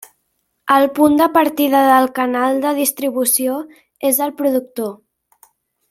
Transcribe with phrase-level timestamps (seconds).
[0.75, 3.59] El punt de partida del canal de distribució
[4.13, 4.95] és el productor.